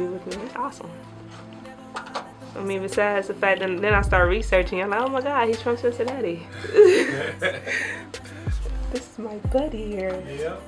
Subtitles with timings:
[0.00, 0.44] interview with me.
[0.44, 0.90] It's awesome.
[2.56, 5.48] I mean, besides the fact that then I start researching, I'm like, oh my God,
[5.48, 6.46] he's from Cincinnati.
[6.62, 7.72] this
[8.92, 10.22] is my buddy here.
[10.28, 10.62] Yep.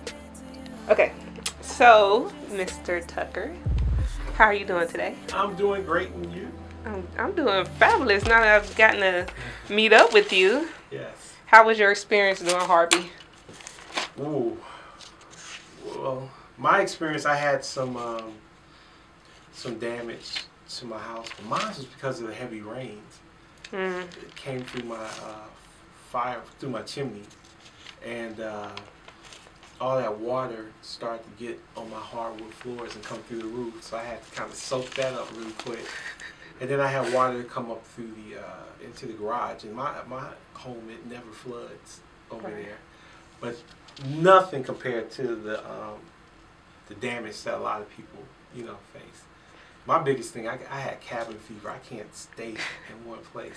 [0.90, 1.12] Okay,
[1.60, 3.04] so Mr.
[3.06, 3.54] Tucker,
[4.34, 5.16] how are you doing today?
[5.34, 6.48] I'm doing great, and you?
[6.84, 9.26] I'm, I'm doing fabulous now that I've gotten to
[9.72, 10.68] meet up with you.
[10.90, 11.34] Yes.
[11.46, 13.10] How was your experience doing Harvey?
[14.20, 14.56] Ooh.
[15.84, 18.32] Well, my experience, I had some um,
[19.52, 20.44] some damage
[20.76, 23.18] to my house, but mine was because of the heavy rains.
[23.72, 24.02] Mm.
[24.02, 25.46] It came through my uh,
[26.10, 27.22] fire through my chimney,
[28.04, 28.68] and uh,
[29.80, 33.82] all that water started to get on my hardwood floors and come through the roof.
[33.82, 35.80] So I had to kind of soak that up really quick.
[36.60, 39.64] And then I had water come up through the uh, into the garage.
[39.64, 42.56] And my my home it never floods over Right.
[42.64, 42.78] there,
[43.40, 43.56] but
[44.06, 45.98] nothing compared to the um,
[46.88, 48.20] the damage that a lot of people
[48.54, 49.22] you know face.
[49.86, 51.70] My biggest thing, I, I had cabin fever.
[51.70, 53.56] I can't stay in one place,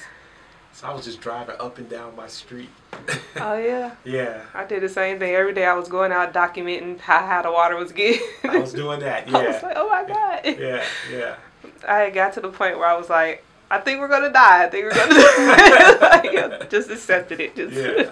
[0.73, 2.69] so I was just driving up and down my street.
[3.37, 5.35] Oh yeah, yeah, I did the same thing.
[5.35, 8.21] Every day I was going out documenting how, how the water was getting.
[8.45, 9.27] I was doing that.
[9.33, 10.39] I was Yeah, like, oh my God.
[10.57, 11.35] yeah, yeah.
[11.87, 14.63] I had got to the point where I was like, I think we're gonna die.
[14.63, 15.13] I think we're gonna
[15.99, 16.47] die.
[16.59, 17.55] like, just accepted it.
[17.57, 18.11] Just Yeah.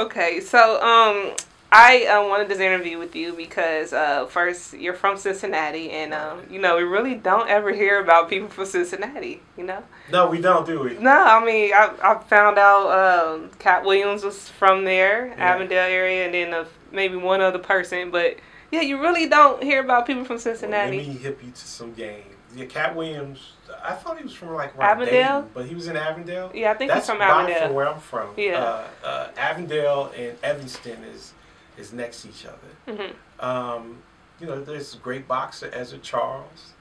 [0.00, 0.38] okay.
[0.40, 1.34] So um,
[1.76, 6.42] I uh, wanted this interview with you because uh, first you're from Cincinnati, and um,
[6.48, 9.42] you know we really don't ever hear about people from Cincinnati.
[9.56, 9.82] You know.
[10.12, 10.96] No, we don't, do we?
[10.98, 12.86] No, I mean I, I found out
[13.34, 15.34] um, Katt Williams was from there, Yeah.
[15.52, 18.36] Avondale area, and then uh, maybe one other person, but.
[18.70, 20.96] Yeah, you really don't hear about people from Well, Cincinnati.
[20.96, 22.24] let me hip you to some game.
[22.56, 23.52] Yeah, Katt Williams.
[23.84, 25.42] I thought he was from like Avondale?
[25.42, 26.50] Dayton, but he was in Avondale.
[26.52, 27.66] yeah, I think That's he's from Avondale.
[27.68, 28.30] from where I'm from.
[28.36, 28.58] Yeah.
[28.58, 31.34] Uh, uh, Avondale and Evanston is
[31.76, 32.92] is next to each other.
[33.02, 33.12] hmm
[33.44, 34.02] Um,
[34.40, 36.72] you know, there's a great boxer Ezzard Charles.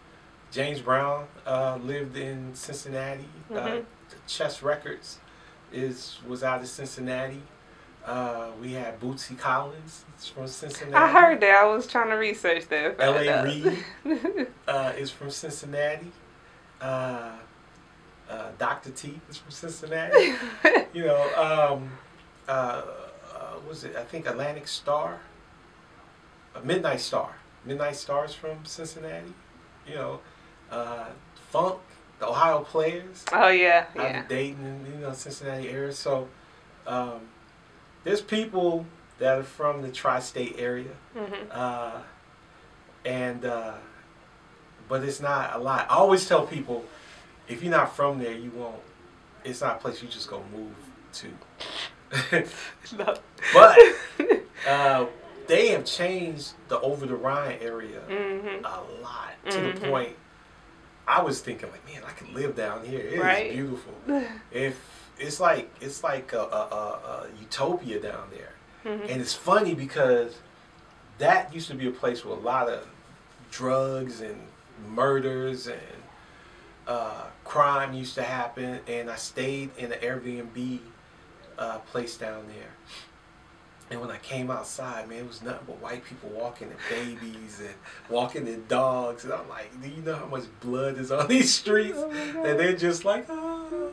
[0.52, 3.26] James Brown uh, lived in Cincinnati.
[3.52, 3.86] Uh, Mhm.
[4.28, 5.20] Chess Records
[5.72, 7.42] is was out of Cincinnati.
[8.06, 10.96] Uh, we had Bootsy Collins it's from Cincinnati.
[10.96, 11.56] I heard that.
[11.56, 12.96] I was trying to research that.
[13.00, 13.44] L.A.
[13.44, 13.78] Reid
[14.68, 16.12] uh, is from Cincinnati.
[16.82, 17.32] Uh,
[18.30, 18.92] uh, Dr.
[18.92, 20.34] T is from Cincinnati.
[20.94, 21.90] you know, um,
[22.48, 22.84] uh, uh,
[23.64, 23.96] what was it?
[23.96, 25.20] I think Atlantic Starr,
[26.64, 27.36] Midnight Star.
[27.66, 29.34] Midnight Stars from Cincinnati.
[29.88, 30.20] You know,
[30.70, 31.06] uh,
[31.50, 31.80] Funk,
[32.20, 34.02] the Ohio Players oh yeah, yeah.
[34.02, 34.22] out yeah.
[34.22, 35.94] of Dayton and you know Cincinnati area.
[35.94, 36.28] So
[36.88, 37.22] um,
[38.04, 38.86] there's people
[39.20, 42.02] that are from the tri-state area, hmm uh,
[43.06, 43.76] and uh,
[44.90, 45.88] but it's not a lot.
[45.90, 46.84] I always tell people,
[47.48, 48.82] if you're not from there, you won't.
[49.46, 50.76] It's not a place you just go move
[51.14, 51.28] to.
[53.54, 53.78] But
[54.68, 55.06] uh,
[55.48, 59.74] they have changed the over the Rhine area hmm a lot to Mhm.
[59.80, 60.16] the point.
[61.08, 63.00] I was thinking like, man, I could live down here.
[63.00, 63.52] It is Right.
[63.52, 63.94] beautiful.
[64.52, 68.54] If it's like it's like a, a, a, a utopia down there,
[68.84, 70.36] hmm and it's funny because
[71.18, 72.88] that used to be a place with a lot of
[73.52, 74.40] drugs and
[74.90, 75.80] murders and
[76.88, 78.80] uh, crime used to happen.
[78.88, 80.80] And I stayed in an Airbnb
[81.58, 82.72] uh, place down there.
[83.92, 87.60] And when I came outside, man, it was nothing but white people walking and babies
[87.60, 87.76] and
[88.10, 89.24] walking their dogs.
[89.26, 91.98] And I'm like, do you know how much blood is on these streets?
[91.98, 93.92] Oh and they're just like, oh.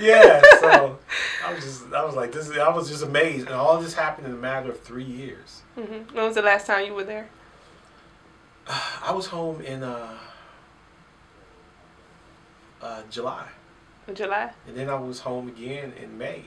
[0.00, 0.98] Yeah, so
[1.46, 2.48] I was just, I was like, this.
[2.48, 5.62] Is, I was just amazed, and all this happened in a matter of three years.
[5.76, 6.12] Mhm.
[6.12, 7.28] When was the last time you were there?
[8.66, 10.18] I was home in uh,
[12.82, 13.46] uh, July,
[14.06, 14.50] In July.
[14.66, 16.42] and then I was home again in May.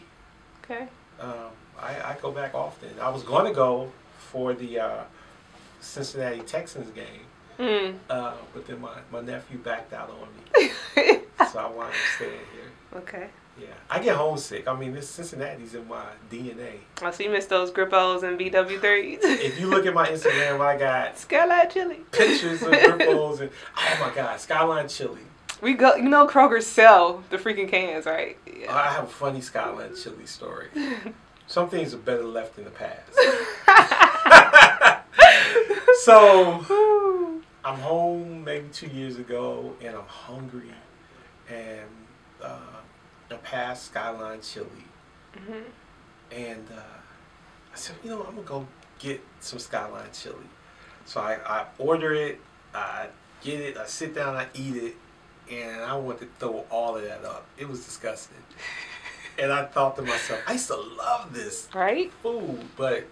[0.64, 0.88] Okay.
[1.20, 2.90] Um, I, I go back often.
[3.02, 5.04] I was going to go for the uh,
[5.80, 7.26] Cincinnati Texans game,
[7.60, 7.96] Mm.
[8.10, 10.28] uh, but then my, my nephew backed out on
[10.62, 10.70] me,
[11.52, 13.00] so I wound up staying here.
[13.00, 13.28] okay.
[13.60, 14.68] Yeah, I get homesick.
[14.68, 16.74] I mean, this Cincinnati's in my DNA.
[17.02, 19.18] I see you missed those Grippos and BW3s.
[19.24, 22.02] If you look at my Instagram, I got Skyline Chili.
[22.12, 25.22] pictures of Grippos and oh my God, Skyline Chili.
[25.62, 25.96] We go.
[25.96, 28.38] You know Kroger sell the freaking cans, right?
[28.46, 28.76] Yeah.
[28.76, 30.68] I have a funny Skyline Chili story.
[31.48, 33.16] Some things are better left in the past.
[36.04, 40.72] so I'm home maybe two years ago, and I'm hungry,
[41.50, 41.90] and
[42.42, 42.60] uh,
[43.32, 44.68] I passed Skyline Chili,
[45.36, 45.64] Mhm.
[46.32, 46.82] and uh,
[47.74, 48.68] I said, you know, I'm gonna go
[49.00, 50.36] get some Skyline Chili.
[51.06, 52.40] So I, I order it,
[52.74, 53.08] I
[53.42, 54.96] get it, I sit down, I eat it,
[55.52, 57.46] and I want to throw all of that up.
[57.58, 58.38] It was disgusting.
[59.40, 62.12] And I thought to myself, I used to love this Right?
[62.24, 63.06] food, but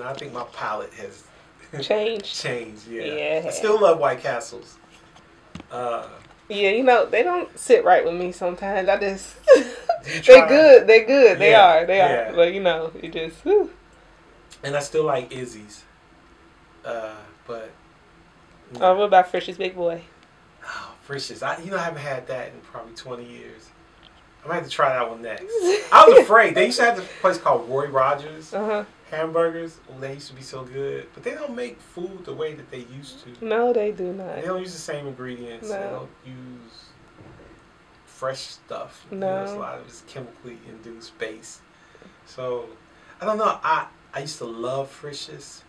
[0.00, 1.24] I think my palate has
[1.84, 2.26] changed.
[2.40, 3.02] changed, yeah.
[3.02, 3.42] Yeah.
[3.48, 4.76] I still love White Castles.
[5.68, 6.06] Uh,
[6.48, 8.88] Yeah, you know they don't sit right with me sometimes.
[8.88, 9.34] I just
[10.24, 12.30] they're good, They're good, they Yeah, are, they yeah.
[12.30, 12.34] are.
[12.34, 13.68] But you know, it just whew.
[14.62, 15.82] and I still like Izzy's.
[16.84, 17.16] Uh,
[17.48, 17.70] but
[18.80, 20.02] oh, what about Frisch's Big Boy?
[21.02, 21.42] Frisch's.
[21.42, 23.68] I, you know, I haven't had that in probably 20 years.
[24.44, 25.44] I might have to try that one next.
[25.92, 26.54] I was afraid.
[26.54, 28.84] They used to have this place called Roy Rogers Uh huh.
[29.10, 29.78] hamburgers.
[29.88, 31.06] Oh, they used to be so good.
[31.14, 33.44] But they don't make food the way that they used to.
[33.44, 34.34] No, they do not.
[34.36, 35.68] They don't use the same ingredients.
[35.70, 35.76] No.
[35.76, 36.72] They don't use
[38.04, 39.06] fresh stuff.
[39.10, 39.28] You No.
[39.36, 41.60] know, it's a lot of it's chemically induced base.
[42.26, 42.66] So,
[43.20, 43.58] I don't know.
[43.62, 45.62] I, I used to love Frisch's.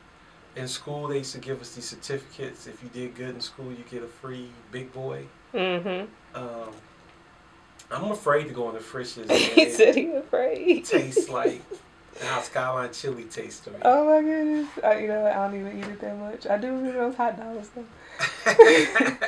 [0.55, 2.67] In school, they used to give us these certificates.
[2.67, 5.25] If you did good in school, you get a free Big Boy.
[5.53, 6.05] Mm-hmm.
[6.35, 6.69] Um,
[7.91, 9.29] I'm afraid to go in the Frisch's.
[9.55, 10.85] he said he afraid.
[10.85, 11.61] tastes like
[12.21, 13.77] how Skyline chili tastes to me.
[13.83, 14.67] Oh my goodness!
[14.83, 16.45] I, you know, I don't even eat it that much.
[16.47, 19.17] I do remember those hot dogs though.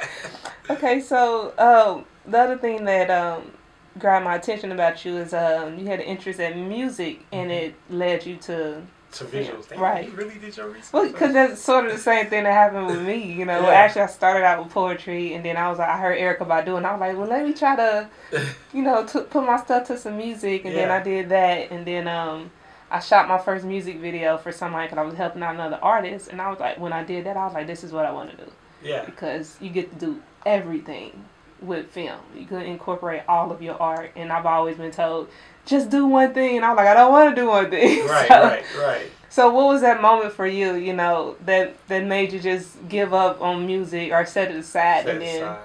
[0.67, 3.51] Okay, so um, the other thing that um,
[3.99, 7.53] grabbed my attention about you is um, you had an interest in music, and Mhm.
[7.67, 8.81] it led you to
[9.15, 9.67] to visuals.
[9.69, 10.05] Damn, Right.
[10.09, 10.93] You really did your research.
[10.93, 13.31] well, because that's sort of the same thing that happened with me.
[13.31, 13.69] You know, Yeah.
[13.69, 16.77] actually, I started out with poetry, and then I was like, I heard Erykah Badu,
[16.77, 18.09] and I was like, well, let me try to,
[18.73, 21.85] you know, to put my stuff to some music, and then I did that, and
[21.85, 22.51] then um.
[22.91, 26.29] I shot my first music video for somebody because I was helping out another artist,
[26.29, 28.11] and I was like, when I did that, I was like, this is what I
[28.11, 28.51] want to do
[28.83, 29.03] yeah.
[29.03, 31.25] because you get to do everything
[31.61, 32.19] with film.
[32.37, 35.29] You can incorporate all of your art, and I've always been told
[35.65, 38.07] just do one thing, and I'm like, I don't want to do one thing.
[38.07, 39.11] Right, so, right, right.
[39.29, 40.75] So, what was that moment for you?
[40.75, 45.05] You know that that made you just give up on music or set it aside,
[45.05, 45.59] Set and then aside.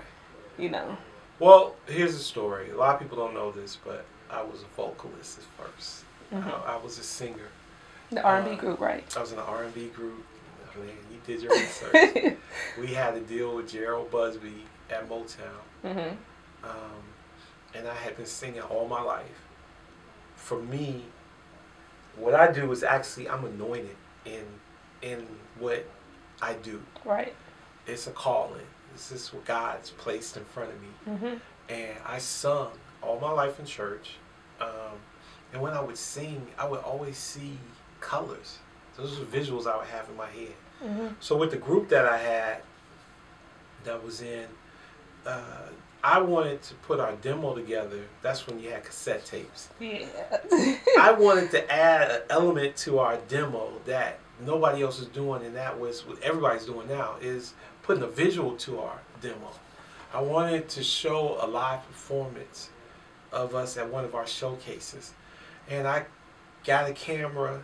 [0.58, 0.96] you know.
[1.38, 2.70] Well, here's the story.
[2.70, 6.02] A lot of people don't know this, but I was a vocalist at 1st
[6.34, 6.46] Mhm.
[6.68, 7.48] I, I was a singer.
[8.12, 9.04] The R and B Uh, group, right?
[9.16, 10.24] I was in an R&B group.
[10.76, 12.36] Man, you did your research.
[12.78, 15.60] we had a deal with Jheryl Busby at Motown.
[15.84, 16.16] mhm.
[16.64, 17.02] um,
[17.74, 19.24] and I had been singing all my life.
[20.40, 21.02] For me,
[22.16, 24.44] what I do is actually I'm anointed in
[25.02, 25.26] in
[25.58, 25.86] what
[26.42, 26.82] I do.
[27.04, 27.34] Right.
[27.86, 28.66] It's a calling.
[28.92, 31.36] This is what God's placed in front of me, Mm-hmm.
[31.72, 32.70] and I sung
[33.02, 34.16] all my life in church.
[34.60, 34.96] Um,
[35.52, 37.58] and when I would sing, I would always see
[38.00, 38.58] colors.
[38.96, 40.54] Those were visuals I would have in my head.
[40.84, 41.06] Mm-hmm.
[41.20, 42.62] So with the group that I had,
[43.84, 44.46] that was in,
[45.24, 45.68] uh,
[46.02, 48.00] I wanted to put our demo together.
[48.22, 49.68] That's when you had cassette tapes.
[49.78, 50.06] Yeah.
[50.98, 55.54] I wanted to add an element to our demo that nobody else is doing, and
[55.56, 59.50] that was what everybody's doing now is putting a visual to our demo.
[60.12, 62.70] I wanted to show a live performance
[63.32, 65.12] of us at one of our showcases,
[65.68, 66.06] and I
[66.64, 67.62] got a camera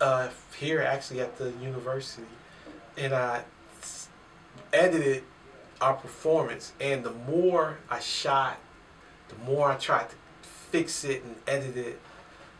[0.00, 0.28] uh,
[0.58, 2.26] here actually at the university,
[2.96, 3.42] and I
[4.72, 5.24] edited
[5.80, 6.72] our performance.
[6.80, 8.58] And the more I shot,
[9.28, 12.00] the more I tried to fix it and edit it,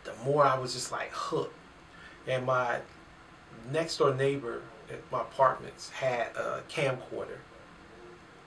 [0.04, 1.54] the more I was just like hooked.
[2.26, 2.80] And my
[3.72, 7.38] next door neighbor at my apartments had a camcorder.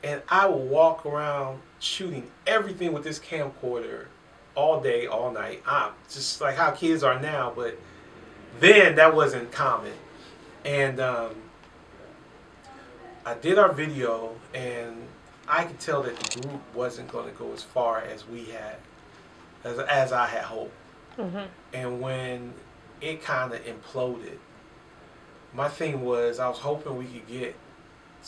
[0.04, 4.06] And I would walk around shooting everything with this camcorder
[4.56, 5.62] all day, all night.
[5.66, 7.78] I'm just like how kids are now, but
[8.60, 9.94] then that wasn't common.
[10.66, 11.36] And um,
[13.26, 14.96] I did our video, and
[15.48, 18.78] I could tell that the group wasn't going to go as far as we had,
[19.64, 20.74] as, as I had hoped.
[21.18, 21.48] Mhm.
[21.74, 22.54] And when
[23.00, 24.38] it kind of imploded,
[25.54, 27.56] my thing was I was hoping we could get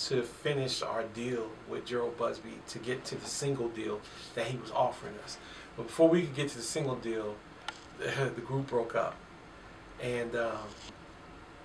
[0.08, 4.02] to finish our deal with Jheryl Busby to get to the single deal
[4.36, 5.38] that he was offering us.
[5.78, 7.36] But before we could get to the single deal,
[8.00, 9.16] the, the group broke up.
[10.02, 10.58] And um,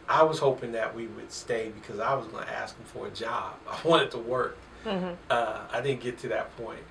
[0.08, 3.06] I was hoping that we would stay because I was going to ask him for
[3.06, 3.54] a job.
[3.70, 4.56] I wanted to work.
[4.84, 5.16] Mhm.
[5.28, 6.82] Uh, I didn't get to that point.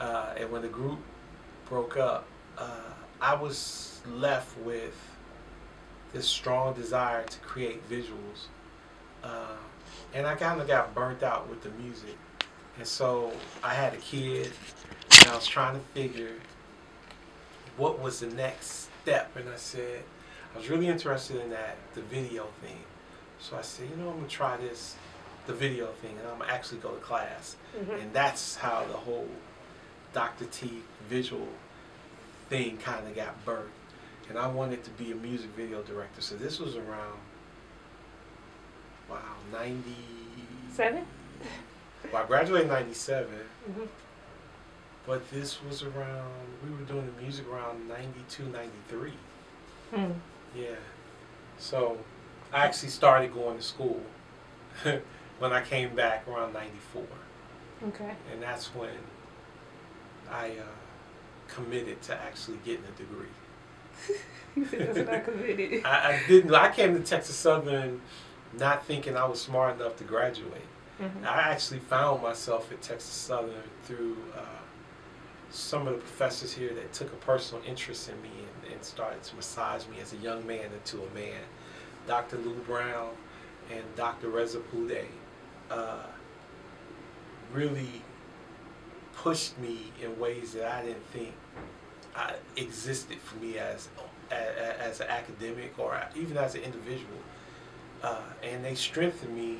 [0.00, 0.98] Uh, and when the group
[1.68, 2.26] broke up,
[2.58, 2.70] uh,
[3.20, 4.94] I was left with
[6.12, 8.46] this strong desire to create visuals.
[9.22, 9.56] Uh,
[10.14, 12.16] and I kind of got burnt out with the music.
[12.78, 13.32] And so
[13.62, 14.52] I had a kid,
[15.20, 16.32] and I was trying to figure
[17.76, 19.34] what was the next step.
[19.36, 20.02] And I said,
[20.56, 22.78] I was really interested in that, the video thing.
[23.40, 24.96] So I said, you know, I'm going to try this,
[25.46, 27.56] the video thing, and I'm going to actually go to class.
[27.78, 28.00] Mhm.
[28.02, 29.28] And that's how the whole
[30.14, 30.46] Dr.
[30.46, 31.46] T visual
[32.48, 33.68] thing kind of got birthed.
[34.30, 36.22] And I wanted to be a music video director.
[36.22, 37.18] So this was around,
[39.10, 39.18] wow,
[39.52, 41.06] 97?
[42.10, 43.28] Well, I graduated in 97,
[43.70, 43.88] Mhm.
[45.06, 46.32] but this was around,
[46.64, 49.12] we were doing the music around 92, 93.
[49.92, 50.14] Mm.
[50.56, 50.76] Yeah.
[51.58, 51.98] So
[52.52, 54.00] I actually started going to school
[55.38, 57.02] when I came back around '94.
[57.88, 58.14] Okay.
[58.32, 58.90] And that's when
[60.30, 63.26] I uh, committed to actually getting a degree.
[64.56, 65.82] you said that's I committed.
[65.84, 66.54] I, I, didn't.
[66.54, 68.00] I came to Texas Southern
[68.58, 70.62] not thinking I was smart enough to graduate.
[71.00, 71.24] Mm-hmm.
[71.26, 74.40] I actually found myself at Texas Southern through uh,
[75.50, 79.22] some of the professors here that took a personal interest in me and, and started
[79.24, 81.40] to massage me as a young man into a man.
[82.06, 82.38] Dr.
[82.38, 83.10] Lou Brown
[83.70, 84.28] and Dr.
[84.28, 85.04] Reza Pude
[85.70, 86.06] uh,
[87.52, 88.02] really
[89.14, 91.32] pushed me in ways that I didn't think
[92.14, 93.88] I existed for me as
[94.30, 97.18] as, as an academic or even as an individual.
[98.02, 99.58] Uh, and they strengthened me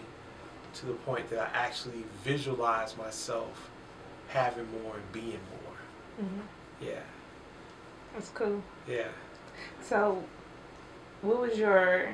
[0.75, 3.70] to the point that I actually visualize myself
[4.28, 6.25] having more and being more.
[6.25, 6.86] Mm-hmm.
[6.86, 7.00] Yeah.
[8.16, 8.62] That's cool.
[8.88, 9.08] Yeah.
[9.82, 10.25] So,
[11.20, 12.08] what was your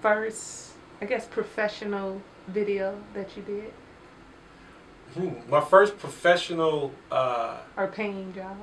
[0.00, 0.72] first,
[1.02, 3.72] I guess, professional video that you did?
[5.12, 8.56] Hmm, my first professional uh, or paying job.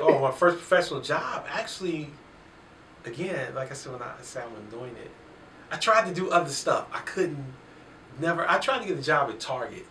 [0.00, 1.46] oh, my first professional job.
[1.48, 2.10] Actually,
[3.04, 5.12] again, like I said when I said I'm doing it,
[5.70, 6.88] I tried to do other stuff.
[6.92, 7.46] I couldn't.
[8.18, 8.48] Never.
[8.50, 9.86] I tried to get a job at Target,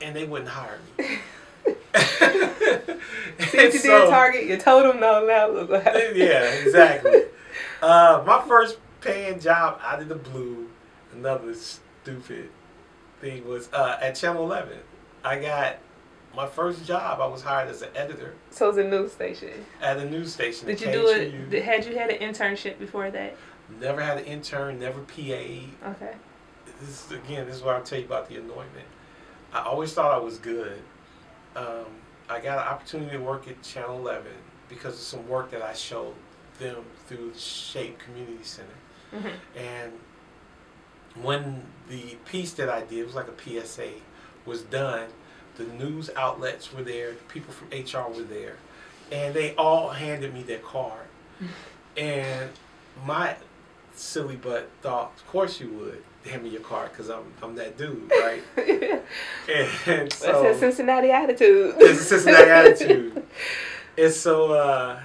[0.00, 1.04] and they wouldn't hire me.
[1.94, 4.46] See what you so, did Target?
[4.46, 5.50] You told them no now.
[5.50, 6.16] Look what happened.
[6.16, 7.22] Yeah, exactly.
[7.80, 10.68] Uh, my first paying job out of the blue,
[11.12, 12.50] another stupid
[13.20, 14.78] thing was uh, at Channel 11.
[15.22, 15.78] I got
[16.34, 17.20] my first job.
[17.20, 18.34] I was hired as an editor.
[18.50, 19.50] So it's a news station.
[19.80, 20.66] At a news station.
[20.66, 21.62] Did you do it?
[21.62, 23.36] Had you had an internship before that?
[23.80, 24.78] Never had an intern.
[24.78, 25.12] Never PA.
[25.90, 26.14] Okay.
[26.80, 27.46] This again.
[27.46, 28.86] This is what I'll tell you about the anointment.
[29.52, 30.82] I always thought I was good.
[31.58, 31.86] Um,
[32.28, 34.26] I got an opportunity to work at Channel 11
[34.68, 36.14] because of some work that I showed
[36.60, 38.68] them through the Shape Community Center.
[39.12, 39.58] Mm-hmm.
[39.58, 39.92] And
[41.22, 43.90] when the piece that I did was like a PSA
[44.44, 45.08] was done,
[45.56, 48.56] the news outlets were there, people from HR were there,
[49.10, 51.06] and they all handed me their card.
[51.96, 52.50] and
[53.04, 53.36] my
[53.94, 57.76] silly butt thought, of course you would hand me your card because I'm I'm that
[57.76, 58.42] dude, right?
[58.56, 61.74] and, and so it's a Cincinnati attitude.
[61.78, 63.26] it's a Cincinnati attitude.
[63.98, 65.00] And so uh,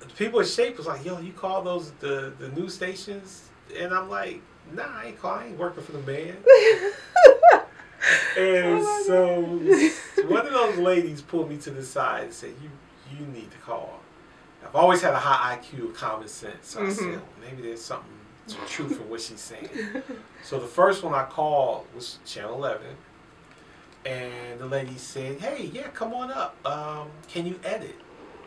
[0.00, 3.48] the people at Shape was like, "Yo, you call those the the news stations?"
[3.78, 5.36] And I'm like, "Nah, I ain't call.
[5.36, 6.36] I ain't working for the man."
[8.36, 9.40] and oh so
[10.24, 12.70] one of those ladies pulled me to the side and said, "You
[13.16, 14.00] you need to call."
[14.64, 16.90] I've always had a high IQ of common sense, so mm-hmm.
[16.90, 18.17] I said, well, maybe there's something
[18.48, 19.68] some truth in what she's saying.
[20.42, 22.86] so the first one I called was Channel 11,
[24.06, 26.56] and the lady said, "Hey, yeah, come on up.
[26.66, 27.96] Um, can you edit?"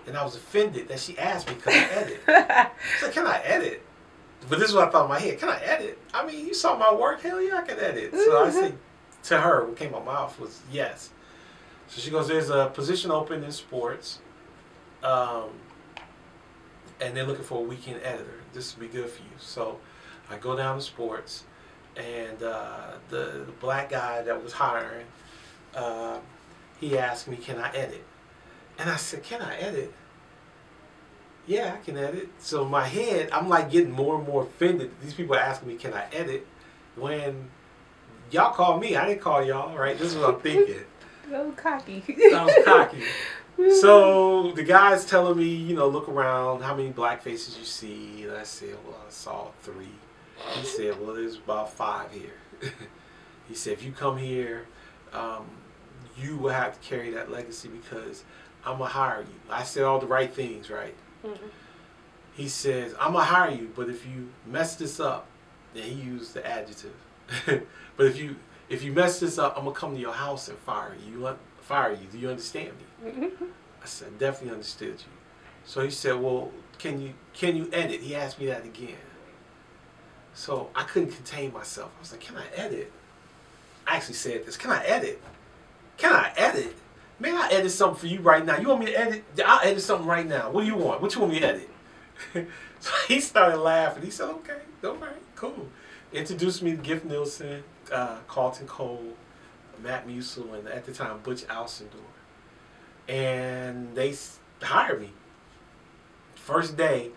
[0.07, 3.39] And I was offended that she asked me, "Can I edit?" I said, "Can I
[3.43, 3.83] edit?"
[4.49, 5.37] But this is what I thought in my head.
[5.39, 5.99] Can I edit?
[6.13, 7.21] I mean, you saw my work.
[7.21, 8.11] Hell yeah, I can edit.
[8.13, 8.77] So I said,
[9.23, 11.11] to her, what came out my mouth was yes.
[11.87, 14.19] So she goes, "There's a position open in sports,
[15.03, 15.49] um,
[16.99, 18.39] and they're looking for a weekend editor.
[18.53, 19.79] This would be good for you." So
[20.31, 21.43] I go down to sports,
[21.95, 25.05] and uh, the, the, black guy that was hiring,
[25.75, 26.19] uh,
[26.79, 28.03] he asked me, "Can I edit?"
[28.79, 29.93] And I said, "Can I edit?"
[31.47, 32.29] Yeah, I can edit.
[32.39, 34.91] So my head, I'm like getting more and more offended.
[35.01, 36.47] These people are asking me, "Can I edit?"
[36.95, 37.49] When
[38.31, 38.95] y'all call me.
[38.95, 39.97] I didn't call y'all, right?
[39.97, 40.83] This is what I'm thinking.
[41.29, 42.03] Was cocky.
[42.09, 43.03] I was cocky.
[43.79, 48.23] so the guy's telling me, you know, look around, how many black faces you see.
[48.23, 49.87] And I said, well, I saw three.
[50.55, 52.33] He said, well, there's about five here.
[53.47, 54.67] he said, if you come here,
[55.13, 55.45] um,
[56.17, 58.23] you will have to carry that legacy because
[58.65, 59.39] I'm going to hire you.
[59.49, 60.95] I said all the right things, right?
[61.25, 61.47] Mm-hmm.
[62.33, 65.27] He says, I'm going to hire you, but if you mess this up,
[65.73, 66.93] then he used the adjective.
[67.45, 68.35] but if you
[68.69, 71.19] if you mess this up, I'm gonna come to your house and fire you.
[71.19, 72.07] You fire you?
[72.11, 72.71] Do you understand
[73.03, 73.31] me?
[73.81, 75.11] I said, definitely understood you.
[75.65, 78.01] So he said, well, can you can you edit?
[78.01, 78.95] He asked me that again.
[80.33, 81.91] So I couldn't contain myself.
[81.97, 82.91] I was like, can I edit?
[83.87, 84.57] I actually said this.
[84.57, 85.21] Can I edit?
[85.97, 86.75] Can I edit?
[87.19, 88.57] May I edit something for you right now?
[88.57, 89.23] You want me to edit?
[89.45, 90.49] I'll edit something right now.
[90.49, 91.01] What do you want?
[91.01, 91.69] What you want me to edit?
[92.79, 94.03] so he started laughing.
[94.03, 95.67] He said, okay, all right, cool
[96.13, 99.13] introduced me to Giff Nielsen, uh, Carlton Cole,
[99.81, 101.95] Matt Musil, and at the time Butch Alcindor.
[103.07, 104.13] And they
[104.61, 105.11] hired me.
[106.35, 107.11] First day,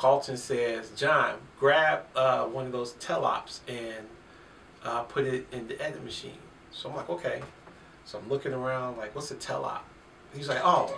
[0.00, 4.06] Carlton says, John, grab uh, one of those telops and
[4.82, 6.38] uh, put it in the edit machine.
[6.72, 7.42] So I'm like, okay.
[8.06, 9.80] So I'm looking around, like, what's a telop?
[10.34, 10.96] He's like, oh,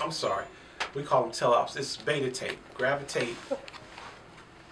[0.00, 0.44] I'm sorry.
[0.94, 1.76] We call them teleops.
[1.76, 2.56] It's beta tape.
[2.74, 3.36] Grab a tape,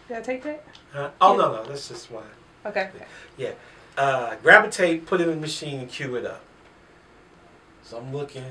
[0.07, 0.65] Did I take that?
[0.93, 1.11] Huh?
[1.21, 2.23] Oh no, no, that's just one.
[2.65, 2.91] Okay.
[3.37, 3.55] Yeah.
[3.99, 6.43] Uh, grab a tape, put it in the machine, and cue it up.
[7.83, 8.45] So I'm looking.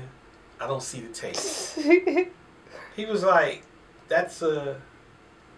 [0.60, 2.32] I don't see the tape.
[2.96, 3.64] He was like,
[4.06, 4.80] "That's a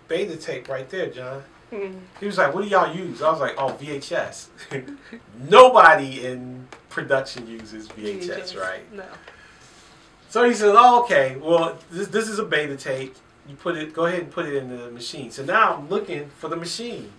[0.08, 2.00] beta tape right there, John." Mm.
[2.20, 4.48] He was like, "What do y'all use?" I was like, "Oh, VHS."
[5.48, 8.90] Nobody in production uses VHS, right?
[8.92, 9.04] No.
[10.28, 11.36] So he said, "Oh, okay.
[11.36, 13.16] Well, this this is a beta tape.
[13.48, 13.92] You put it.
[13.92, 17.12] Go ahead and put it in the machine." So now I'm looking for the machine.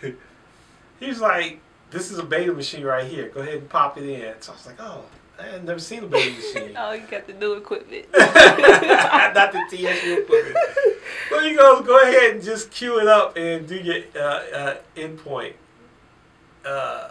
[1.00, 1.60] He's like,
[1.90, 3.28] "This is a beta machine right here.
[3.28, 5.04] Go ahead and pop it in." So I was like, "Oh,
[5.38, 8.06] I had never seen a baby machine." Oh, you got the new equipment.
[8.16, 10.56] Not the TSU equipment.
[11.28, 14.76] So he goes, "Go ahead and just cue it up and do your uh, uh,
[14.96, 15.54] endpoint."
[16.64, 17.10] Uh,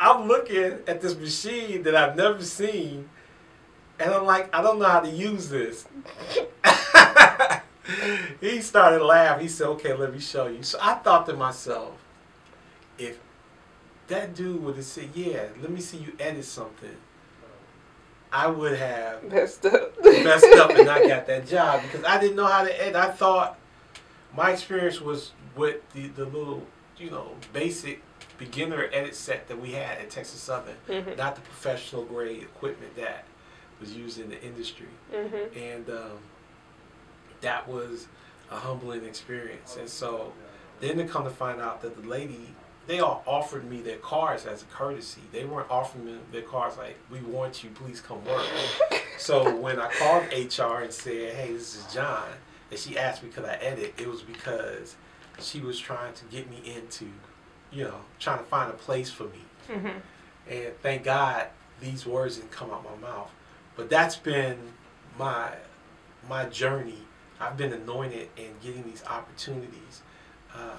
[0.00, 3.08] I'm looking at this machine that I've never seen,
[3.98, 5.86] and I'm like, I don't know how to use this.
[8.40, 9.42] he started laughing.
[9.42, 11.94] He said, "Okay, let me show you." So I thought to myself,
[12.98, 13.18] if
[14.08, 16.96] that dude would have said, "Yeah, let me see you edit something,"
[18.32, 19.92] I would have Messed up.
[20.04, 22.96] messed up and I got that job because I didn't know how to edit.
[22.96, 23.58] I thought
[24.36, 26.66] my experience was with the, the little,
[26.98, 28.02] you know, basic
[28.36, 31.16] beginner edit set that we had at Texas Southern, Mhm.
[31.16, 33.24] not the professional grade equipment that
[33.80, 34.86] was used in the industry.
[35.12, 35.56] Mhm.
[35.56, 36.18] And um,
[37.40, 38.06] that was
[38.50, 39.76] a humbling experience.
[39.76, 40.32] And so
[40.80, 42.54] then to come to find out that the lady,
[42.88, 45.20] they all offered me their cars as a courtesy.
[45.30, 48.46] They weren't offering me their cars like, we want you, please come work.
[49.18, 52.24] so when I called HR and said, hey, this is John,
[52.70, 54.96] and she asked me could I edit, it was because
[55.38, 57.06] she was trying to get me into,
[57.70, 59.44] you know, trying to find a place for me.
[59.68, 60.00] Mhm.
[60.48, 61.48] And thank God
[61.82, 63.30] these words didn't come out my mouth.
[63.76, 64.56] But that's been
[65.18, 65.50] my
[66.26, 67.02] my journey.
[67.38, 70.02] I've been anointed in getting these opportunities
[70.54, 70.72] uh,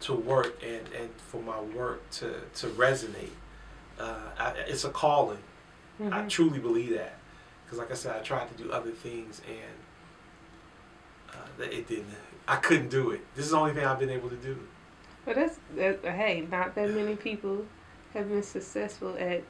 [0.00, 3.30] to work and, and for my work to, to resonate.
[3.98, 5.38] Uh, I, it's a calling.
[6.00, 6.28] I Mhm.
[6.28, 7.14] truly believe that.
[7.64, 12.06] Because, like I said, I tried to do other things and uh, that it didn't.
[12.46, 13.20] I couldn't do it.
[13.34, 14.56] This is the only thing I've been able to do.
[15.26, 17.66] But that's that, hey, not that many people
[18.14, 19.42] have been successful at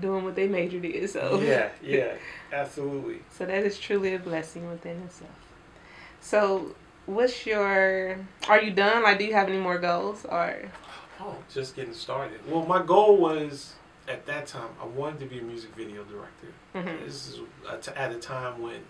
[0.00, 1.08] doing what they majored in.
[1.08, 2.14] So Yeah, yeah,
[2.52, 3.20] absolutely.
[3.30, 5.30] So that is truly a blessing within itself.
[6.20, 6.74] So,
[7.06, 8.16] what's your?
[8.48, 9.02] Are you done?
[9.02, 10.24] Like, do you have any more goals?
[10.28, 10.56] Or
[11.20, 12.40] Oh, just getting started.
[12.50, 13.74] Well, my goal was
[14.08, 16.48] at that time I wanted to be a music video director.
[16.74, 17.04] Mhm.
[17.04, 17.40] This is
[17.80, 18.80] t- at a time when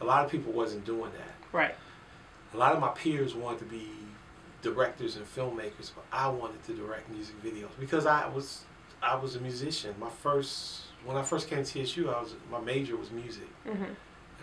[0.00, 1.34] a lot of people wasn't doing that.
[1.52, 1.74] right?
[2.54, 3.90] A lot of my peers wanted to be
[4.62, 8.64] directors and filmmakers, but I wanted to direct music videos because I was
[9.02, 9.94] I was a musician.
[10.00, 13.84] My first when I first came to TSU, I was my major was music, Mm-hmm.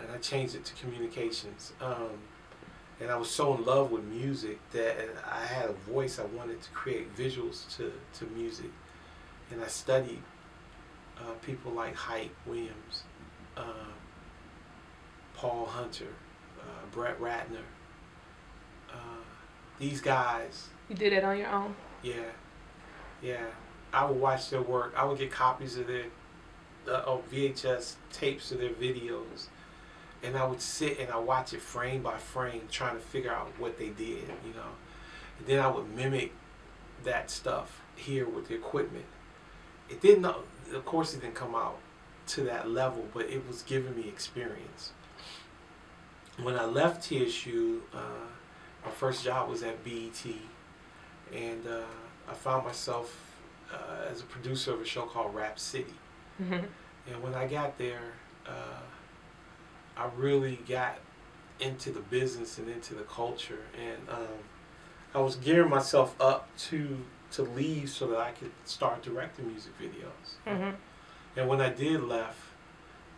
[0.02, 1.72] and I changed it to communications.
[1.80, 2.10] Um,
[3.00, 4.96] and I was so in love with music that
[5.30, 6.18] I had a voice.
[6.18, 8.70] I wanted to create visuals to, to music,
[9.50, 10.22] and I studied
[11.18, 13.04] uh, people like Hype Williams,
[13.56, 13.62] uh,
[15.34, 16.08] Paul Hunter,
[16.60, 17.64] uh, Brett Ratner.
[18.90, 18.94] Uh,
[19.78, 21.74] these guys, You did it on your own.
[22.02, 22.14] yeah,
[23.22, 23.44] yeah.
[23.92, 24.94] I would watch their work.
[24.96, 26.04] I would get copies of their
[26.86, 29.48] uh, of VHS tapes of their videos,
[30.22, 33.48] and I would sit and I watch it frame by frame, trying to figure out
[33.58, 34.72] what they did, you know.
[35.38, 36.32] And then I would mimic
[37.04, 39.06] that stuff here with the equipment.
[39.88, 41.78] It didn't, of course, it didn't come out
[42.28, 44.92] to that level, but it was giving me experience.
[46.40, 47.98] When I left TSU, uh,
[48.84, 50.24] my first job was at BET,
[51.34, 51.82] and uh,
[52.28, 53.34] I found myself
[53.72, 55.94] uh, as a producer of a show called Rap City.
[56.40, 56.64] Mm-hmm.
[57.12, 58.12] And when I got there,
[58.46, 58.80] uh,
[60.00, 60.98] I really got
[61.60, 64.38] into the business and into the culture, and um,
[65.14, 69.72] I was gearing myself up to to leave so that I could start directing music
[69.80, 70.34] videos.
[70.46, 70.70] Mm-hmm.
[71.36, 72.40] And when I did left,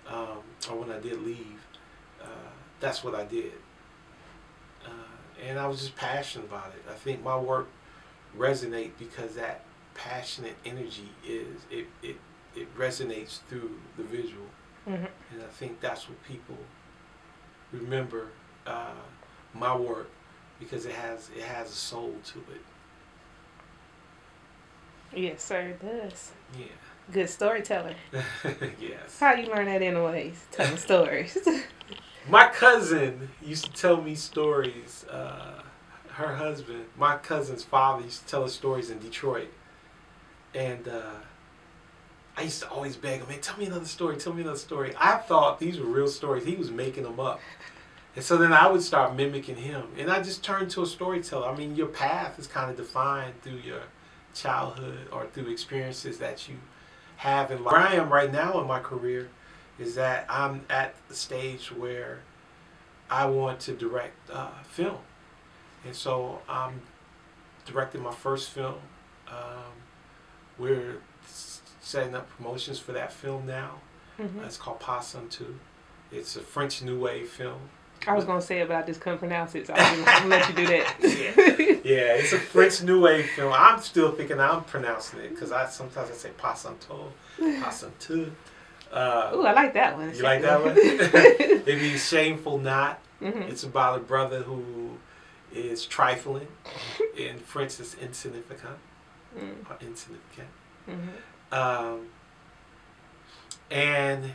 [0.07, 1.67] um, or when I did leave,
[2.21, 3.53] uh, that's what I did.
[4.85, 5.17] Uh,
[5.47, 6.83] and I was just passionate about it.
[6.91, 7.69] I think my work
[8.37, 9.65] resonate because that
[9.95, 12.17] passionate energy is it it,
[12.57, 14.47] it resonates through the visual,
[14.89, 15.05] Mm-hmm.
[15.33, 16.57] and I think that's what people
[17.73, 18.29] remember
[18.67, 18.91] uh,
[19.55, 20.11] my work
[20.59, 22.63] because it has it has a soul to it.
[25.15, 25.61] Yes, sir.
[25.61, 26.33] It does.
[26.59, 26.67] Yeah.
[27.13, 27.95] Good storyteller.
[28.81, 29.19] yes.
[29.21, 30.47] How you learn that anyways?
[30.53, 31.37] Telling stories.
[32.29, 35.05] My cousin used to tell me stories.
[35.11, 35.63] Uh,
[36.13, 39.49] her husband, my cousin's father, used to tell us stories in Detroit,
[40.55, 41.15] and uh,
[42.37, 44.17] I used to always beg him, "Man, tell me another story.
[44.17, 46.45] Tell me another story." I thought these were real stories.
[46.45, 47.41] He was making them up,
[48.15, 49.89] And so then I would start mimicking him.
[49.97, 51.49] And I just turned to a storyteller.
[51.49, 53.85] I mean, your path is kind of defined through your
[54.35, 56.57] childhood or through experiences that you
[57.17, 57.73] have in life.
[57.73, 59.31] Where I am right now in my career
[59.79, 62.21] is that I'm at the stage where
[63.11, 64.99] I want to direct uh, film.
[65.85, 66.83] And so I'm
[67.65, 68.81] directing my first film.
[69.29, 69.73] Um,
[70.59, 71.01] we're
[71.93, 73.75] setting up promotions for that film now.
[74.19, 74.45] Mm-hmm.
[74.45, 75.59] it's called Possum 2.
[76.11, 77.61] It's a French New Wave film.
[78.07, 80.49] I was gonna say it, but I just couldn't pronounce it, so I'm gonna let
[80.49, 80.97] you do that.
[81.01, 81.67] yeah.
[81.85, 83.53] yeah, it's a French New Wave film.
[83.55, 86.77] I'm still thinking I'm pronouncing it because I sometimes I say Possum
[87.39, 88.33] 2, Possum 2.
[88.93, 90.15] Uh, Ooh, I like that one.
[90.15, 90.75] You like that one?
[90.77, 93.01] it means shameful not.
[93.23, 93.43] Mm-hmm.
[93.43, 94.99] It's about a brother who
[95.55, 96.49] is trifling.
[97.17, 98.79] In French, it's insignificant.
[99.39, 99.71] Mm.
[99.71, 100.49] Or insignificant.
[100.89, 101.09] Mm-hmm.
[101.53, 102.09] Um,
[103.71, 104.33] and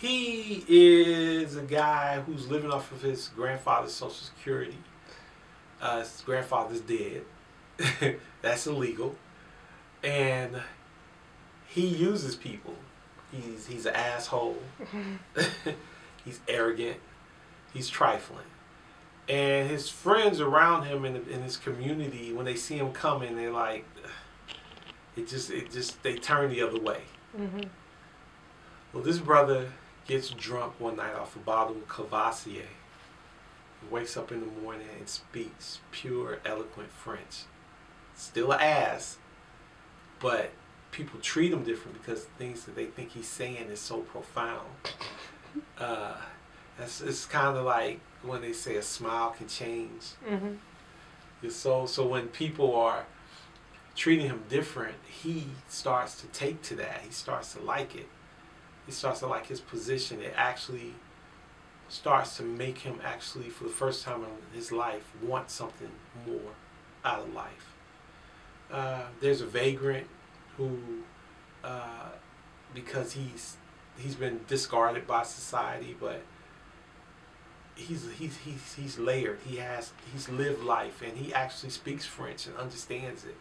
[0.00, 4.78] he is a guy who's living off of his grandfather's social security.
[5.80, 7.22] Uh, his grandfather's dead.
[8.42, 9.14] That's illegal.
[10.02, 10.60] And
[11.68, 12.74] he uses people.
[13.30, 14.58] He's he's an asshole.
[16.24, 16.98] he's arrogant.
[17.72, 18.44] He's trifling.
[19.28, 23.52] And his friends around him in, in his community, when they see him coming, they're
[23.52, 23.86] like,
[25.16, 27.02] it just it just they turn the other way.
[27.38, 27.62] Mm-hmm.
[28.92, 29.68] Well, this brother
[30.06, 32.66] gets drunk one night off a bottle of.
[33.80, 37.44] He wakes up in the morning and speaks pure, eloquent French.
[38.14, 39.18] Still an ass,
[40.20, 40.50] but
[40.90, 44.68] people treat him different because things that they think he's saying is so profound.
[45.78, 46.16] Uh,
[46.78, 50.02] it's, it's kind of like when they say a smile can change.
[50.26, 51.48] Mm-hmm.
[51.50, 53.04] So, so when people are
[53.94, 57.02] treating him different, he starts to take to that.
[57.04, 58.08] He starts to like it
[58.86, 60.20] he starts to like his position.
[60.20, 60.94] It actually
[61.88, 65.90] starts to make him actually, for the first time in his life, want something
[66.26, 66.52] more
[67.04, 67.74] out of life.
[68.70, 70.06] Uh, there's a vagrant
[70.56, 70.78] who,
[71.62, 72.10] uh,
[72.74, 73.56] because he's
[73.98, 76.22] he's been discarded by society, but
[77.74, 79.38] he's he's he's he's layered.
[79.46, 83.36] He has he's lived life, and he actually speaks French and understands it.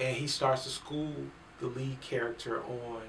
[0.00, 1.12] And he starts to school
[1.60, 3.02] the lead character on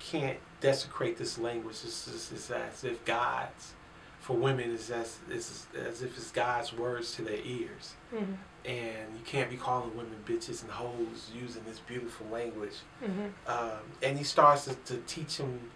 [0.00, 1.76] can't desecrate this language.
[1.84, 3.74] It's, it's, it's as if God's,
[4.18, 7.94] for women, is as, it's as if it's God's words to their ears.
[8.12, 8.32] Mm-hmm.
[8.64, 12.78] And you can't be calling women bitches and hoes using this beautiful language.
[13.02, 13.26] Mm-hmm.
[13.46, 15.70] Um, and he starts to, to teach him